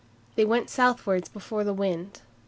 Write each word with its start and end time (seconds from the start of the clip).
They 0.33 0.45
went 0.45 0.71
southwards 0.71 1.29
before 1.29 1.63
the 1.63 1.75
wind. 1.75 2.21